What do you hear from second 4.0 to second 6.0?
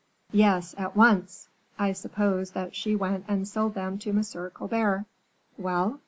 M. Colbert." "Well?"